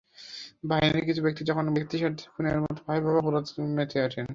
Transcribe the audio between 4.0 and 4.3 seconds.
ওঠেন।